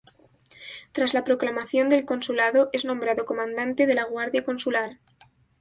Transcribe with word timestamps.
Tras 0.93 1.13
la 1.13 1.23
proclamación 1.23 1.87
del 1.89 2.05
Consulado 2.05 2.71
es 2.73 2.85
nombrado 2.85 3.27
comandante 3.27 3.85
de 3.85 3.93
la 3.93 4.05
Guardia 4.05 4.43
Consular. 4.43 4.97